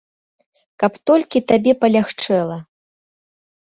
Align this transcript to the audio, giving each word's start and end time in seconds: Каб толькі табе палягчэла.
Каб 0.83 0.91
толькі 1.11 1.43
табе 1.53 1.71
палягчэла. 1.85 2.57